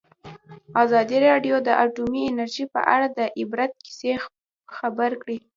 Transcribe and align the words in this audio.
ازادي 0.83 1.17
راډیو 1.27 1.55
د 1.67 1.69
اټومي 1.83 2.21
انرژي 2.29 2.65
په 2.73 2.81
اړه 2.93 3.07
د 3.17 3.19
عبرت 3.39 3.71
کیسې 3.85 4.13
خبر 4.77 5.11
کړي. 5.21 5.37